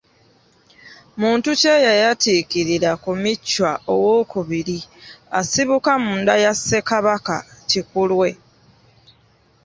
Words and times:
Muntu 1.19 1.49
ki 1.59 1.67
eyayatiikirira 1.77 2.91
ku 3.03 3.11
Michwa 3.21 3.71
II 4.59 4.79
asibuka 5.39 5.91
mu 6.03 6.13
nda 6.21 6.33
ya 6.43 6.53
Ssekabaka 6.57 7.35
Kikulwe? 7.69 8.29